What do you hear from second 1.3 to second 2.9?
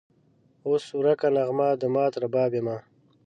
نغمه د مات رباب یمه